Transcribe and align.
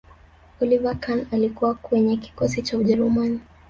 oliver 0.61 0.99
kahn 0.99 1.25
alikuwa 1.31 1.75
kwenye 1.75 2.17
kikosi 2.17 2.61
cha 2.61 2.77
ujerumani 2.77 3.39